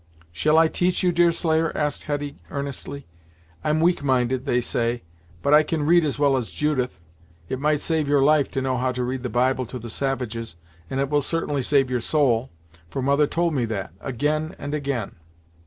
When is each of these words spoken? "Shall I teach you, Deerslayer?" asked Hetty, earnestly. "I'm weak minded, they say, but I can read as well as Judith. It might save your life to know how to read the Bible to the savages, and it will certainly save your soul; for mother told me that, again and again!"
"Shall 0.31 0.57
I 0.57 0.67
teach 0.67 1.03
you, 1.03 1.11
Deerslayer?" 1.11 1.71
asked 1.77 2.05
Hetty, 2.05 2.37
earnestly. 2.49 3.05
"I'm 3.63 3.79
weak 3.81 4.01
minded, 4.01 4.47
they 4.47 4.59
say, 4.59 5.03
but 5.43 5.53
I 5.53 5.61
can 5.61 5.83
read 5.85 6.03
as 6.03 6.17
well 6.17 6.35
as 6.35 6.49
Judith. 6.49 7.01
It 7.49 7.59
might 7.59 7.81
save 7.81 8.07
your 8.07 8.23
life 8.23 8.49
to 8.57 8.63
know 8.63 8.79
how 8.79 8.91
to 8.93 9.03
read 9.03 9.21
the 9.21 9.29
Bible 9.29 9.67
to 9.67 9.77
the 9.77 9.91
savages, 9.91 10.55
and 10.89 10.99
it 10.99 11.11
will 11.11 11.21
certainly 11.21 11.61
save 11.61 11.91
your 11.91 12.01
soul; 12.01 12.49
for 12.89 13.03
mother 13.03 13.27
told 13.27 13.53
me 13.53 13.63
that, 13.65 13.93
again 14.01 14.55
and 14.57 14.73
again!" 14.73 15.17